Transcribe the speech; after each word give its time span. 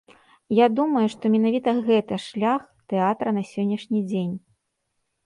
Я 0.59 0.67
думаю, 0.77 1.03
што 1.13 1.29
менавіта 1.35 1.73
гэта 1.89 2.13
шлях 2.29 2.63
тэатра 2.95 3.29
на 3.37 3.43
сённяшні 3.51 3.99
дзень. 4.09 4.33